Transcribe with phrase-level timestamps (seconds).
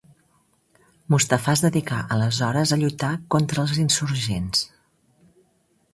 [1.13, 4.65] Mustafà es dedicà aleshores a lluitar contra els insurgents.